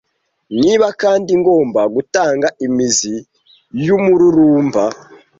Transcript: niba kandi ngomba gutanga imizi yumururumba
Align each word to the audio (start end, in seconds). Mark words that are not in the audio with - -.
niba 0.59 0.87
kandi 1.01 1.31
ngomba 1.41 1.81
gutanga 1.95 2.47
imizi 2.65 3.13
yumururumba 3.85 4.83